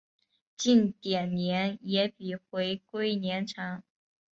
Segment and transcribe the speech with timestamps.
[0.57, 3.83] 近点年也比回归年长。